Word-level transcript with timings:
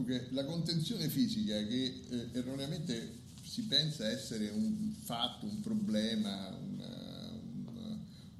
Dunque, 0.00 0.28
la 0.30 0.46
contenzione 0.46 1.10
fisica 1.10 1.62
che 1.66 2.00
eh, 2.08 2.28
erroneamente 2.32 3.18
si 3.42 3.64
pensa 3.64 4.08
essere 4.08 4.48
un 4.48 4.94
fatto, 5.02 5.44
un 5.44 5.60
problema, 5.60 6.56
una, 6.56 7.38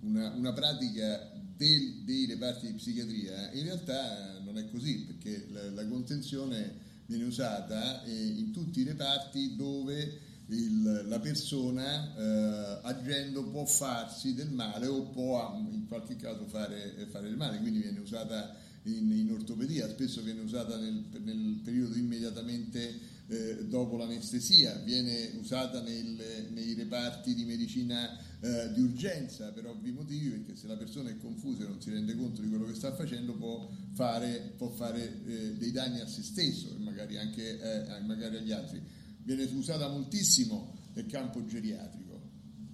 una, 0.00 0.30
una 0.30 0.52
pratica 0.54 1.30
del, 1.54 1.96
dei 2.04 2.24
reparti 2.24 2.68
di 2.68 2.72
psichiatria, 2.72 3.52
in 3.52 3.64
realtà 3.64 4.38
non 4.42 4.56
è 4.56 4.70
così, 4.70 5.00
perché 5.00 5.48
la, 5.50 5.70
la 5.72 5.86
contenzione 5.86 6.76
viene 7.04 7.24
usata 7.24 8.04
eh, 8.04 8.10
in 8.10 8.52
tutti 8.52 8.80
i 8.80 8.84
reparti 8.84 9.54
dove 9.54 10.18
il, 10.46 11.04
la 11.08 11.20
persona 11.20 12.16
eh, 12.16 12.78
agendo 12.84 13.44
può 13.50 13.66
farsi 13.66 14.32
del 14.32 14.50
male 14.50 14.86
o 14.86 15.02
può 15.10 15.58
in 15.70 15.86
qualche 15.86 16.16
caso 16.16 16.46
fare, 16.46 17.06
fare 17.10 17.28
del 17.28 17.36
male, 17.36 17.58
quindi 17.58 17.80
viene 17.80 17.98
usata 17.98 18.56
in, 18.84 19.10
in 19.10 19.30
ortopedia, 19.30 19.88
spesso 19.88 20.22
viene 20.22 20.40
usata 20.40 20.78
nel, 20.78 21.04
nel 21.22 21.60
periodo 21.62 21.96
immediatamente 21.96 23.18
eh, 23.26 23.66
dopo 23.66 23.96
l'anestesia, 23.96 24.74
viene 24.84 25.32
usata 25.38 25.80
nel, 25.82 26.48
nei 26.50 26.74
reparti 26.74 27.34
di 27.34 27.44
medicina 27.44 28.18
eh, 28.40 28.72
di 28.72 28.80
urgenza 28.80 29.52
per 29.52 29.66
ovvi 29.66 29.92
motivi, 29.92 30.30
perché 30.30 30.56
se 30.56 30.66
la 30.66 30.76
persona 30.76 31.10
è 31.10 31.16
confusa 31.16 31.64
e 31.64 31.68
non 31.68 31.80
si 31.80 31.90
rende 31.90 32.16
conto 32.16 32.40
di 32.40 32.48
quello 32.48 32.66
che 32.66 32.74
sta 32.74 32.94
facendo 32.94 33.34
può 33.34 33.70
fare, 33.92 34.54
può 34.56 34.68
fare 34.70 35.22
eh, 35.26 35.54
dei 35.56 35.70
danni 35.70 36.00
a 36.00 36.06
se 36.06 36.22
stesso 36.22 36.74
e 36.74 36.78
magari 36.78 37.18
anche 37.18 37.60
eh, 37.60 38.00
magari 38.00 38.38
agli 38.38 38.52
altri. 38.52 38.82
Viene 39.22 39.44
usata 39.44 39.88
moltissimo 39.88 40.76
nel 40.94 41.06
campo 41.06 41.44
geriatrico. 41.44 42.20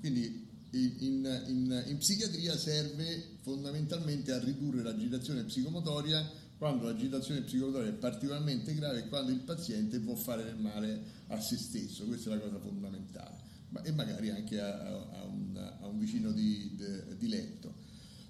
Quindi 0.01 0.46
in, 0.71 1.45
in, 1.47 1.85
in, 1.87 1.97
psichiatria 1.99 2.57
serve 2.57 3.37
fondamentalmente 3.43 4.33
a 4.33 4.39
ridurre 4.39 4.83
l'agitazione 4.83 5.45
psicomotoria 5.45 6.29
quando 6.59 6.87
l'agitazione 6.87 7.43
psicomotoria 7.43 7.91
è 7.91 7.95
particolarmente 7.95 8.75
grave 8.75 9.01
e 9.01 9.09
quando 9.09 9.31
il 9.31 9.41
paziente 9.41 10.01
può 10.01 10.15
fare 10.15 10.45
del 10.45 10.57
male 10.57 11.03
a 11.29 11.41
se 11.41 11.57
stesso, 11.57 12.05
questa 12.07 12.31
è 12.31 12.35
la 12.35 12.41
cosa 12.41 12.59
fondamentale, 12.59 13.37
Ma, 13.71 13.83
e 13.83 13.93
magari 13.93 14.31
anche 14.31 14.59
a, 14.61 14.75
a, 14.75 15.25
un, 15.25 15.77
a 15.81 15.87
un, 15.87 15.99
vicino 15.99 16.33
di, 16.33 16.75
di, 16.75 17.17
di 17.19 17.29
letto. 17.29 17.75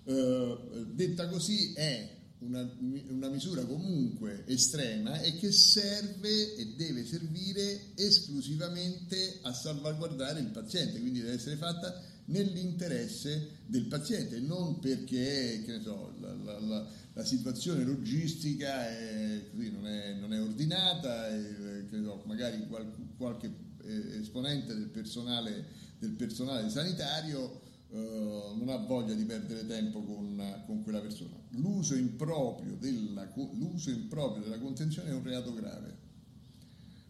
Uh, 0.05 0.87
detta 0.93 1.28
così 1.28 1.73
è 1.73 2.16
una, 2.39 2.69
una, 3.09 3.29
misura 3.29 3.65
comunque 3.65 4.45
estrema 4.47 5.20
e 5.20 5.37
che 5.37 5.53
serve 5.53 6.55
e 6.56 6.75
deve 6.77 7.05
servire 7.05 7.95
esclusivamente 7.95 9.39
a 9.43 9.53
salvaguardare 9.53 10.41
il 10.41 10.48
paziente, 10.48 11.01
quindi 11.01 11.20
deve 11.20 11.34
essere 11.34 11.56
fatta 11.56 12.03
nell'interesse 12.27 13.51
del 13.67 13.87
paziente, 13.87 14.41
non 14.41 14.78
perché 14.81 15.65
so, 15.83 16.15
la, 16.20 16.34
la, 16.34 16.61
la, 16.61 16.87
la, 17.12 17.25
situazione 17.25 17.84
logistica 17.84 18.89
è, 18.89 19.45
così, 19.50 19.71
non, 19.71 19.87
è, 19.87 20.15
non, 20.15 20.33
è, 20.33 20.41
ordinata, 20.41 21.28
e, 21.28 21.87
so, 21.91 22.23
magari 22.27 22.67
qual, 22.67 22.93
qualche 23.17 23.50
eh, 23.84 24.19
esponente 24.21 24.75
del 24.75 24.89
personale, 24.89 25.67
del 25.98 26.12
personale 26.12 26.69
sanitario 26.69 27.62
eh, 27.93 28.46
non 28.66 28.75
ha 28.75 28.84
voglia 28.84 29.15
di 29.15 29.25
perdere 29.25 29.65
tempo 29.65 30.03
con, 30.03 30.62
con 30.66 30.82
quella 30.82 31.00
persona. 31.00 31.37
L'uso 31.50 31.94
improprio, 31.94 32.77
della, 32.78 33.31
l'uso 33.53 33.91
improprio 33.91 34.43
della 34.43 34.59
contenzione 34.59 35.10
è 35.10 35.15
un 35.15 35.22
reato 35.22 35.54
grave, 35.54 35.97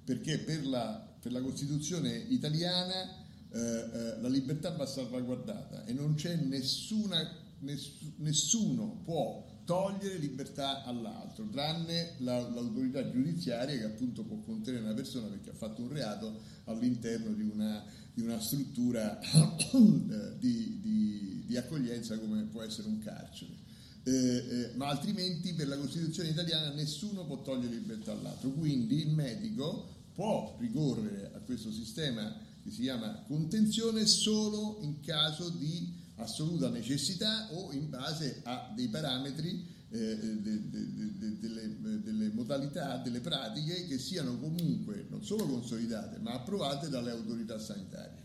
perché 0.05 0.39
per 0.39 0.67
la, 0.67 1.15
per 1.19 1.33
la 1.33 1.41
Costituzione 1.41 2.15
italiana 2.28 3.25
eh, 3.50 3.59
eh, 3.59 4.21
la 4.21 4.28
libertà 4.28 4.71
va 4.71 4.84
salvaguardata 4.84 5.87
e 5.87 5.94
non 5.94 6.15
c'è 6.15 6.37
nessuna, 6.37 7.27
ness, 7.61 7.93
nessuno 8.17 9.00
può 9.03 9.43
togliere 9.65 10.19
libertà 10.19 10.84
all'altro, 10.84 11.49
tranne 11.49 12.15
la, 12.19 12.38
l'autorità 12.38 13.11
giudiziaria 13.11 13.77
che 13.77 13.84
appunto 13.84 14.23
può 14.23 14.38
contenere 14.38 14.84
una 14.84 14.94
persona 14.94 15.27
perché 15.27 15.50
ha 15.50 15.55
fatto 15.55 15.83
un 15.83 15.88
reato 15.88 16.41
all'interno 16.65 17.33
di 17.33 17.43
una, 17.43 17.84
di 18.15 18.23
una 18.23 18.41
struttura 18.41 19.19
eh, 19.21 20.38
di, 20.38 20.78
di, 20.81 21.36
di, 21.56 21.59
accoglienza 21.59 22.19
come 22.19 22.43
può 22.43 22.62
essere 22.62 22.89
un 22.89 22.99
carcere. 22.99 23.65
Eh, 24.05 24.12
eh, 24.12 24.71
ma 24.77 24.89
altrimenti 24.89 25.53
per 25.55 25.67
la 25.67 25.77
Costituzione 25.77 26.28
italiana 26.28 26.71
nessuno 26.71 27.25
può 27.25 27.43
togliere 27.43 27.75
libertà 27.75 28.12
all'altro, 28.12 28.50
quindi 28.50 29.00
il 29.00 29.11
medico 29.11 29.94
può 30.15 30.56
ricorrere 30.61 31.33
a 31.34 31.41
questo 31.41 31.72
sistema 31.72 32.34
che 32.62 32.71
si 32.71 32.83
chiama 32.83 33.25
contenzione 33.27 34.06
solo 34.06 34.78
in 34.83 35.00
caso 35.00 35.49
di 35.49 35.93
assoluta 36.17 36.71
necessità 36.71 37.49
o 37.53 37.73
in 37.73 37.91
base 37.91 38.41
a 38.44 38.73
dei 38.75 38.88
parametri, 38.88 39.75
eh, 39.91 40.17
de, 40.17 40.71
de, 40.71 41.19
de, 41.19 41.38
delle, 41.41 42.03
delle 42.03 42.31
modalità, 42.33 42.99
delle 42.99 43.21
pratiche 43.21 43.87
che 43.87 43.99
siano 43.99 44.38
comunque 44.38 45.06
non 45.11 45.25
solo 45.25 45.47
consolidate 45.47 46.19
ma 46.19 46.33
approvate 46.33 46.88
dalle 46.88 47.11
autorità 47.11 47.59
sanitarie. 47.59 48.25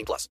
18 0.00 0.04
plus. 0.06 0.28